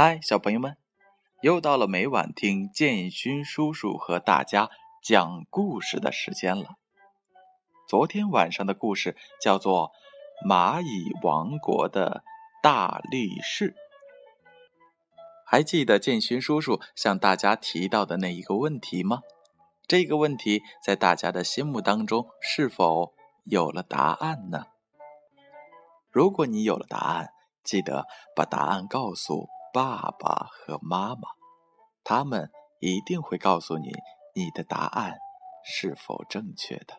[0.00, 0.76] 嗨，小朋友们，
[1.40, 4.70] 又到了每晚听建勋叔叔和大家
[5.02, 6.76] 讲故事的时间了。
[7.88, 9.90] 昨天晚上的故事叫做
[10.48, 12.22] 《蚂蚁王国的
[12.62, 13.72] 大力士》，
[15.44, 19.22] 还记得建勋叔叔向大家提到的那一个问题吗？
[19.88, 24.66] 这个问题在大家的心目当中是否有了答案呢？
[26.12, 27.30] 如果你有了答案，
[27.64, 28.06] 记得
[28.36, 29.48] 把答案告诉。
[29.72, 31.28] 爸爸和妈妈，
[32.04, 33.92] 他们一定会告诉你
[34.34, 35.18] 你的答案
[35.64, 36.96] 是否正确的。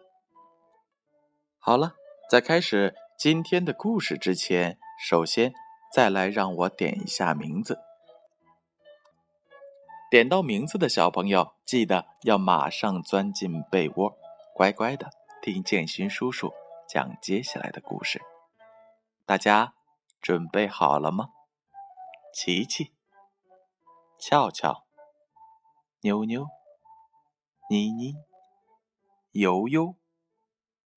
[1.58, 1.96] 好了，
[2.30, 5.54] 在开始今天的故事之前，首先
[5.94, 7.80] 再来让我点一下名字。
[10.12, 14.18] 点到名字的小朋友，记得要马上钻进被窝，
[14.56, 15.10] 乖乖的
[15.42, 16.52] 听建勋叔叔
[16.88, 18.22] 讲接下来的故事。
[19.26, 19.74] 大家
[20.22, 21.30] 准备好了吗？
[22.42, 22.94] 琪琪、
[24.18, 24.86] 俏俏、
[26.00, 26.48] 妞妞、
[27.70, 28.16] 妮妮、
[29.32, 29.98] 悠悠、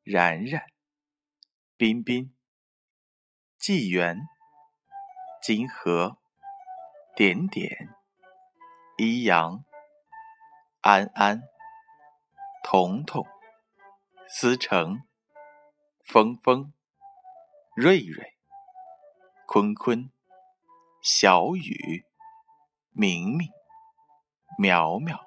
[0.04, 0.70] 然然、
[1.76, 2.32] 彬彬、
[3.58, 4.28] 纪元、
[5.42, 6.16] 金河、
[7.16, 7.92] 点点、
[8.96, 9.64] 一阳、
[10.80, 11.42] 安安、
[12.62, 13.26] 彤彤、
[14.28, 15.02] 思成、
[16.04, 16.72] 峰峰、
[17.74, 18.38] 瑞瑞、
[19.48, 20.12] 坤坤。
[21.04, 22.06] 小雨、
[22.92, 23.48] 明明、
[24.56, 25.18] 苗苗、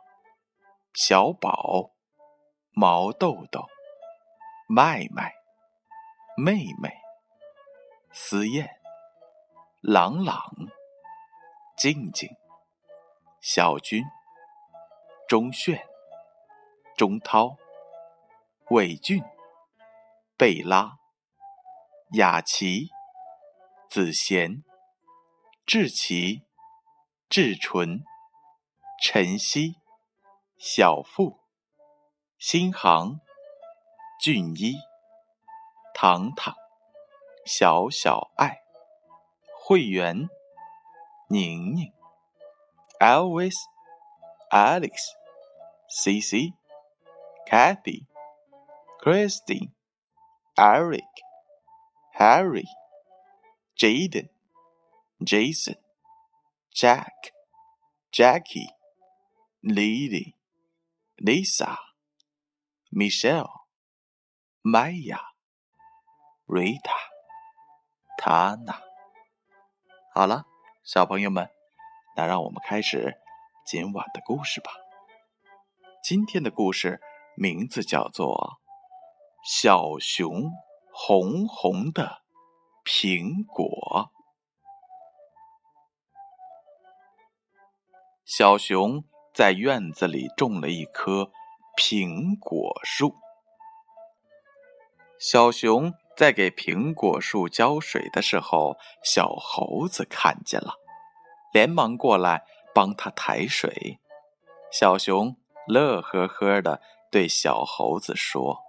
[0.93, 1.91] 小宝、
[2.71, 3.67] 毛豆豆、
[4.69, 5.33] 麦麦、
[6.37, 6.89] 妹妹、
[8.13, 8.69] 思燕、
[9.81, 10.49] 朗朗、
[11.75, 12.29] 静静、
[13.41, 14.01] 小军、
[15.27, 15.85] 钟炫、
[16.95, 17.57] 钟涛、
[18.69, 19.21] 伟俊、
[20.37, 20.95] 贝拉、
[22.13, 22.87] 雅琪、
[23.89, 24.63] 子贤。
[25.67, 26.43] 志奇、
[27.27, 28.03] 志纯、
[29.01, 29.77] 晨曦、
[30.59, 31.39] 小富、
[32.37, 33.19] 新航、
[34.21, 34.75] 俊一、
[35.95, 36.53] 糖糖、
[37.47, 38.61] 小小爱、
[39.59, 40.29] 会员、
[41.29, 41.91] 宁宁、
[42.99, 43.55] Elvis、
[44.51, 44.93] Alex、
[45.89, 46.53] CC、
[47.47, 48.05] Kathy、
[49.01, 49.71] Christine、
[50.55, 51.01] Eric、
[52.13, 52.65] Harry、
[53.75, 54.34] Jaden。
[55.25, 55.77] Jason,
[56.71, 57.33] Jack,
[58.11, 58.69] Jackie,
[59.63, 60.35] Lily,
[61.17, 61.77] Lisa,
[62.91, 63.49] Michelle,
[64.61, 65.19] Maya,
[66.45, 66.99] Rita,
[68.19, 68.81] Tana。
[70.13, 70.45] 好了，
[70.83, 71.49] 小朋友们，
[72.15, 73.17] 那让我们开始
[73.65, 74.71] 今晚的故事吧。
[76.03, 77.01] 今天的故事
[77.35, 78.59] 名字叫做
[79.63, 80.51] 《小熊
[80.93, 82.21] 红红的
[82.85, 84.11] 苹果》。
[88.25, 89.03] 小熊
[89.35, 91.29] 在院子里种了一棵
[91.77, 93.13] 苹果树。
[95.19, 100.73] 小熊在给苹果树浇水的时候，小猴子看见了，
[101.53, 102.41] 连忙过来
[102.73, 103.99] 帮他抬水。
[104.71, 105.37] 小熊
[105.67, 106.81] 乐呵呵的
[107.11, 108.63] 对小猴子说：“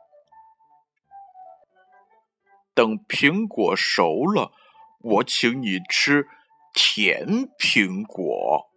[2.77, 4.53] 等苹果熟了，
[5.01, 6.29] 我请你吃
[6.75, 8.71] 甜苹果。”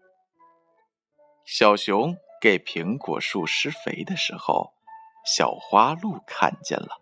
[1.51, 4.71] 小熊给苹果树施肥的时候，
[5.25, 7.01] 小花鹿看见了，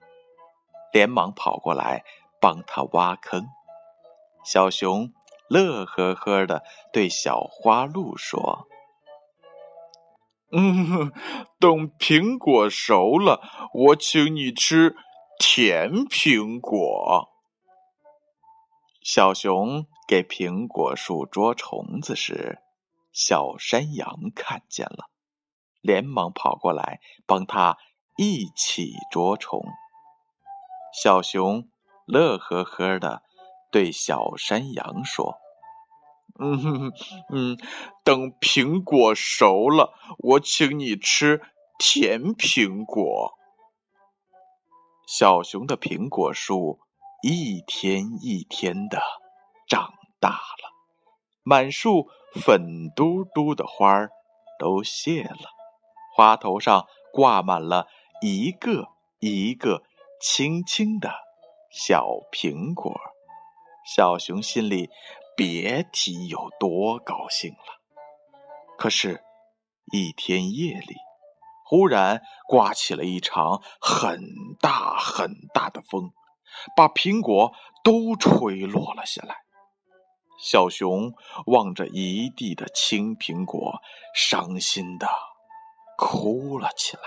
[0.93, 2.05] 连忙跑过来
[2.39, 3.45] 帮他挖坑。
[4.45, 5.11] 小熊
[5.49, 6.63] 乐呵呵的
[6.93, 8.69] 对小花鹿说
[10.55, 11.11] ：“嗯，
[11.59, 13.41] 等苹果熟了，
[13.73, 14.95] 我请你吃
[15.37, 17.27] 甜苹果。”
[19.03, 22.59] 小熊给苹果树捉虫子时。
[23.17, 25.09] 小山羊看见了，
[25.81, 27.79] 连忙跑过来帮他
[28.15, 29.59] 一起捉虫。
[30.93, 31.67] 小熊
[32.05, 33.23] 乐呵呵的
[33.71, 35.35] 对小山羊说
[36.37, 36.93] ：“嗯
[37.33, 37.57] 嗯，
[38.03, 41.41] 等苹果熟了，我请你吃
[41.79, 43.33] 甜苹果。”
[45.09, 46.81] 小熊的苹果树
[47.23, 49.01] 一天一天的
[49.67, 50.71] 长大了，
[51.41, 52.11] 满树。
[52.37, 54.09] 粉嘟嘟的花儿
[54.59, 55.49] 都谢了，
[56.15, 57.87] 花头上挂满了
[58.21, 58.87] 一个
[59.19, 59.83] 一个
[60.21, 61.11] 青青的
[61.69, 62.99] 小苹果。
[63.85, 64.89] 小熊心里
[65.35, 67.57] 别提有多高兴了。
[68.77, 69.23] 可是，
[69.91, 70.95] 一天夜里，
[71.65, 74.21] 忽然刮起了一场很
[74.59, 76.11] 大很大的风，
[76.75, 79.35] 把苹果都吹落了下来。
[80.39, 81.13] 小熊
[81.47, 83.81] 望着一地的青苹果，
[84.13, 85.07] 伤心的
[85.97, 87.03] 哭了起来。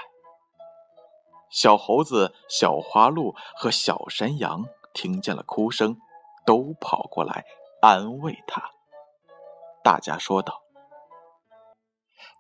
[1.48, 5.96] 小猴子、小花鹿和小山羊听见了哭声，
[6.44, 7.44] 都跑过来
[7.80, 8.70] 安慰他。
[9.82, 10.62] 大家说道：“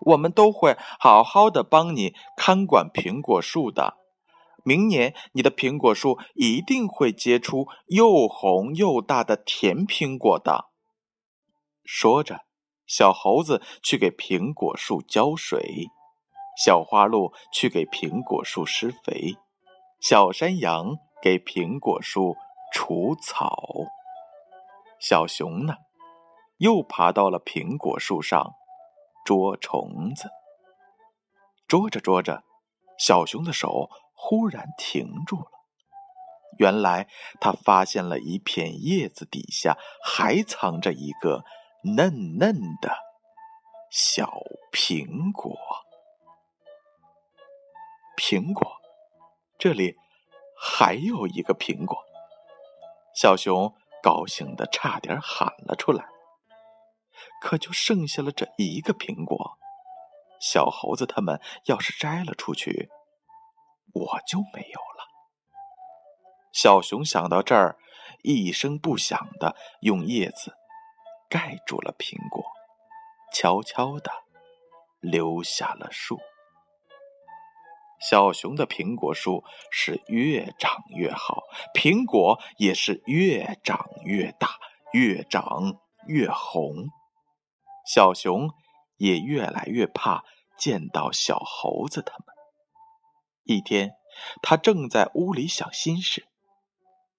[0.06, 3.96] 我们都会好好的帮你看管苹果树的。
[4.64, 10.69] 明年你的苹果树一定会结出又红又大的甜苹果的。”
[11.92, 12.46] 说着，
[12.86, 15.88] 小猴子去给苹果树浇水，
[16.56, 19.34] 小花鹿去给苹果树施肥，
[20.00, 22.36] 小山羊给苹果树
[22.72, 23.60] 除草。
[25.00, 25.74] 小熊呢？
[26.58, 28.52] 又爬到了苹果树上
[29.24, 30.30] 捉虫子，
[31.66, 32.44] 捉着捉着，
[33.00, 35.50] 小熊的手忽然停住了。
[36.56, 37.08] 原来
[37.40, 41.42] 他发现了一片叶子底下还藏着一个
[41.82, 42.94] 嫩嫩的
[43.90, 44.30] 小
[44.72, 45.56] 苹果。
[48.16, 48.70] 苹果，
[49.58, 49.96] 这里
[50.58, 51.96] 还有一个苹果。
[53.14, 56.04] 小熊高兴的差点喊了出来。
[57.40, 59.58] 可就剩下了这一个苹果，
[60.40, 62.90] 小猴子他们要是摘了出去，
[63.94, 65.08] 我就没有了。
[66.52, 67.78] 小熊想到这儿，
[68.22, 70.54] 一声不响的用叶子
[71.30, 72.44] 盖住了苹果，
[73.32, 74.10] 悄悄的
[74.98, 76.18] 留下了树。
[78.00, 84.58] 小熊的苹果树是越长越好，苹果也是越长越大，
[84.92, 85.78] 越长
[86.08, 86.88] 越红。
[87.86, 88.50] 小熊
[88.96, 90.24] 也越来越怕
[90.58, 92.26] 见到小猴子他们。
[93.44, 93.92] 一天，
[94.42, 96.26] 他正在屋里想心事，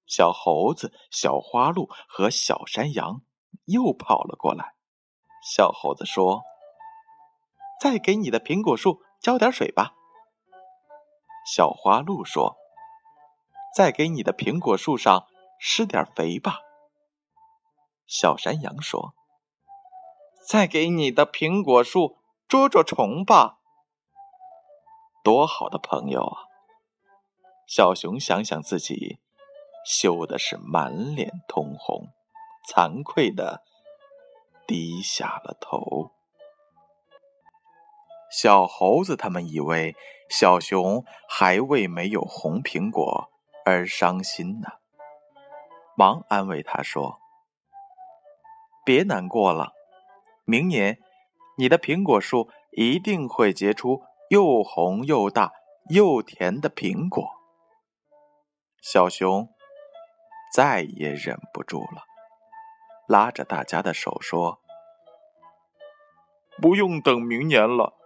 [0.06, 3.22] 小猴子、小花鹿和小山羊
[3.72, 4.76] 又跑了过来。
[5.44, 6.44] 小猴子说
[7.82, 9.94] ：“再给你的苹果树浇点水吧。”
[11.52, 12.56] 小花鹿说
[13.76, 15.26] ：“再给你的苹果树上
[15.60, 16.60] 施点肥吧。”
[18.06, 19.14] 小山羊说。
[20.44, 22.18] 再给你的苹果树
[22.48, 23.60] 捉捉虫吧，
[25.24, 26.50] 多好的朋友啊！
[27.68, 29.20] 小熊想想自己，
[29.86, 32.08] 羞的是满脸通红，
[32.68, 33.64] 惭愧的
[34.68, 36.12] 低下了头。
[38.32, 39.96] 小猴子他们以为
[40.30, 43.30] 小熊还为没有红苹果
[43.66, 44.70] 而伤心呢，
[45.98, 47.20] 忙安慰他说
[48.86, 49.74] ：“别难过了。”
[50.46, 50.98] 明年，
[51.58, 55.52] 你的苹果树一定会结出又红又大
[55.90, 57.30] 又甜的苹果。
[58.82, 59.48] 小熊
[60.54, 62.04] 再也忍不住了，
[63.08, 64.62] 拉着大家的手说
[66.62, 67.98] ：“不用等明年了，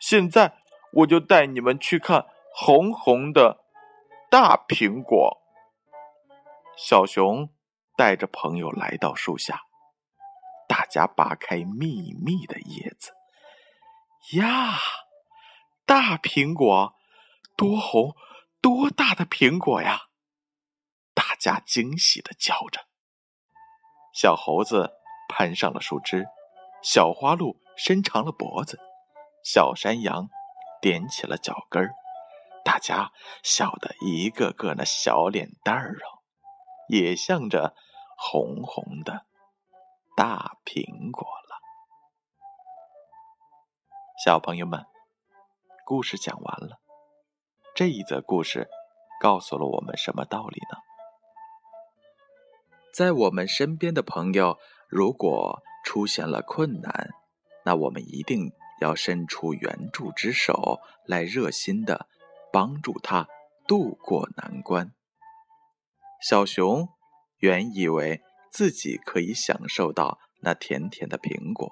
[0.00, 0.58] 现在
[0.92, 3.64] 我就带你们去看红红的
[4.30, 5.42] 大苹果。”
[6.76, 7.50] 小熊
[7.96, 9.62] 带着朋友来到树下。
[10.68, 13.12] 大家扒开密密的叶子，
[14.36, 14.76] 呀，
[15.86, 16.94] 大苹果，
[17.56, 18.16] 多红
[18.60, 20.08] 多大的苹果呀！
[21.14, 22.86] 大家惊喜的叫着。
[24.16, 24.94] 小猴子
[25.28, 26.26] 攀上了树枝，
[26.82, 28.80] 小花鹿伸长了脖子，
[29.44, 30.30] 小山羊
[30.80, 31.92] 踮起了脚跟儿，
[32.64, 36.08] 大家笑得一个个那小脸蛋儿啊，
[36.88, 37.74] 也像着
[38.16, 39.26] 红红的。
[40.16, 41.60] 大苹果了，
[44.24, 44.86] 小朋友们，
[45.84, 46.78] 故事讲完了。
[47.74, 48.66] 这一则故事
[49.20, 50.78] 告诉了我们什么道理呢？
[52.96, 54.56] 在我们身边的朋友
[54.88, 57.10] 如果出现了困难，
[57.62, 58.50] 那我们一定
[58.80, 62.08] 要伸出援助之手，来热心的
[62.50, 63.28] 帮助他
[63.68, 64.94] 渡过难关。
[66.22, 66.88] 小熊
[67.38, 68.22] 原以为。
[68.48, 71.70] 自己可以享受到那甜甜的苹果，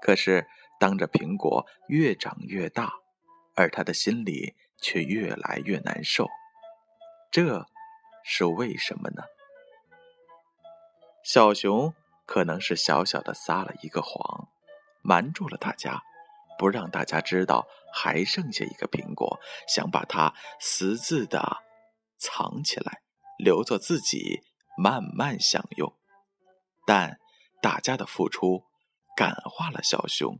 [0.00, 0.46] 可是
[0.78, 2.92] 当着苹果越长越大，
[3.56, 6.28] 而他的心里却越来越难受，
[7.32, 7.66] 这
[8.22, 9.24] 是为什么呢？
[11.24, 11.94] 小熊
[12.26, 14.48] 可能是小小的撒了一个谎，
[15.02, 16.02] 瞒住了大家，
[16.58, 19.38] 不让大家知道还剩下一个苹果，
[19.68, 21.58] 想把它私自的
[22.18, 23.02] 藏起来，
[23.38, 24.40] 留作自己
[24.76, 25.96] 慢慢享用。
[26.84, 27.18] 但
[27.60, 28.64] 大家的付出
[29.16, 30.38] 感化了小熊，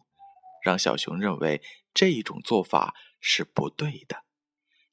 [0.65, 1.63] 让小熊认为
[1.95, 4.25] 这一种做法是不对的，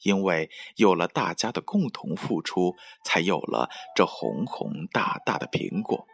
[0.04, 6.08] 因为有了大家的共同付出，才有了这红红大大的苹果。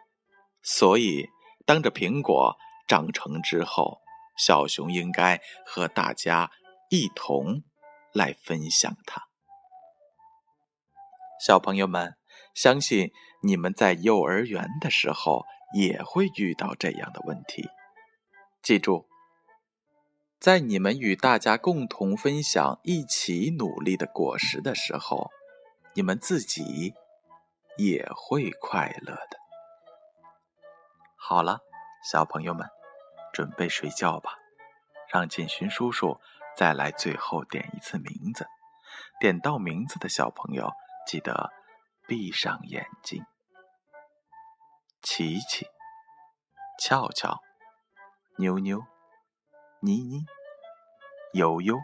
[0.62, 1.28] 所以，
[1.64, 2.56] 当这苹果
[2.88, 4.00] 长成之后，
[4.36, 6.50] 小熊应该和大家
[6.90, 7.62] 一同
[8.12, 9.22] 来分享它。
[11.44, 12.16] 小朋友们，
[12.54, 13.12] 相信
[13.42, 17.68] 你们在幼儿园的时候也会遇到这样的问题。
[18.62, 19.06] 记住，
[20.46, 25.28] 在你们与大家共同分享、一起努力的果实的时候，
[25.92, 26.94] 你们自己
[27.76, 29.38] 也会快乐的。
[31.16, 31.58] 好了，
[32.08, 32.64] 小朋友们，
[33.32, 34.36] 准备睡觉吧。
[35.12, 36.20] 让建勋叔叔
[36.56, 38.46] 再来最后点一次名字，
[39.18, 40.70] 点到名字的小朋友。
[41.08, 41.50] 记得
[42.06, 43.24] 闭上眼睛。
[45.02, 45.66] 琪琪、
[46.78, 47.40] 俏俏、
[48.38, 48.84] 妞妞、
[49.86, 50.26] 妮妮、
[51.32, 51.78] 悠悠、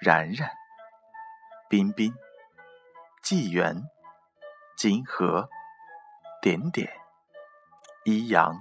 [0.00, 0.50] 然然、
[1.70, 2.12] 彬彬、
[3.22, 3.80] 纪元、
[4.76, 5.48] 金河、
[6.42, 6.92] 点点、
[8.04, 8.58] 一阳、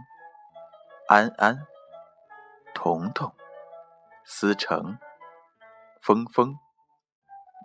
[1.08, 1.66] 安安、
[2.76, 3.34] 彤彤、
[4.24, 5.00] 思成、
[6.04, 6.56] 峰峰、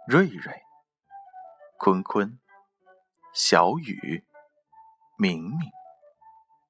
[0.08, 0.64] 瑞瑞。
[1.82, 2.38] 坤坤、
[3.32, 4.22] 小雨、
[5.18, 5.70] 明明、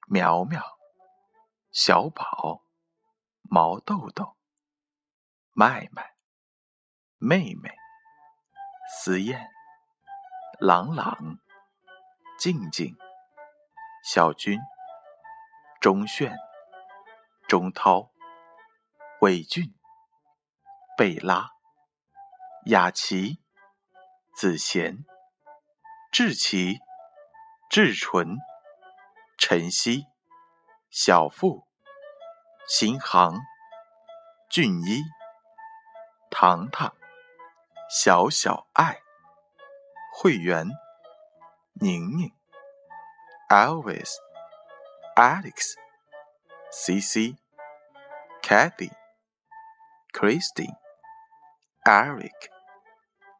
[0.06, 0.62] 苗苗、
[1.72, 2.62] 小宝、
[3.50, 4.36] 毛豆豆、
[5.52, 6.14] 麦麦、
[7.18, 7.70] 妹妹、
[8.88, 9.50] 思燕、
[10.58, 11.38] 朗朗、
[12.38, 12.96] 静静、
[14.02, 14.58] 小军、
[15.82, 16.34] 钟炫、
[17.46, 18.10] 钟涛、
[19.20, 19.74] 伟俊、
[20.96, 21.50] 贝拉、
[22.64, 23.40] 雅琪。
[24.40, 25.04] 子贤、
[26.10, 26.78] 志奇、
[27.68, 28.38] 志纯、
[29.36, 30.06] 晨曦、
[30.88, 31.66] 小富、
[32.70, 33.34] 新航、
[34.48, 35.02] 俊一、
[36.30, 36.94] 糖糖、
[37.90, 39.00] 小小爱、
[40.14, 40.66] 会员、
[41.74, 42.32] 宁宁、
[43.48, 44.14] Elvis、
[45.16, 45.74] Alex、
[46.70, 47.36] CC、
[48.40, 48.92] Kathy、
[50.12, 50.76] Christine、
[51.84, 52.50] Eric、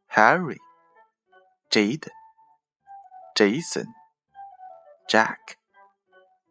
[0.09, 0.59] Harry。
[1.71, 2.09] Jade,
[3.37, 3.87] Jason,
[5.09, 5.57] Jack,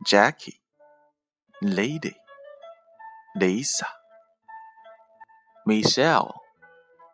[0.05, 0.61] Jackie,
[1.61, 2.15] Lady,
[3.39, 3.87] Lisa,
[5.65, 6.33] Michelle,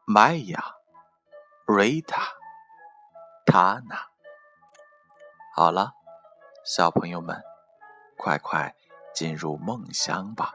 [0.08, 0.74] Maya,
[1.68, 2.24] Rita,
[3.46, 4.08] Tana。
[5.54, 5.94] 好了，
[6.66, 7.44] 小朋友们，
[8.18, 8.74] 快快
[9.14, 10.52] 进入梦乡吧！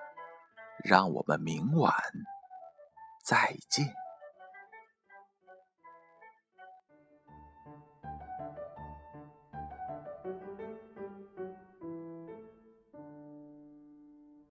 [0.82, 1.94] 让我们明晚
[3.22, 3.99] 再见。